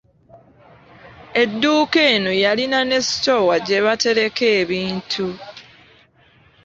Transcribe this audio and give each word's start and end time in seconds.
Edduuka 1.41 1.99
eno 2.13 2.31
yalina 2.43 2.79
ne 2.89 2.97
sitoowa 3.07 3.55
gye 3.67 3.79
batereka 3.85 4.45
ebintu. 4.61 5.27